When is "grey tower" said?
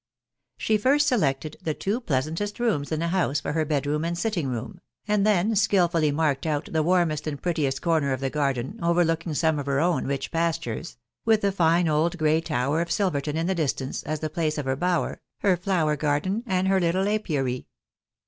12.17-12.81